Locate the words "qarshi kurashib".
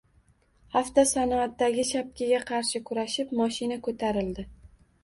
2.53-3.39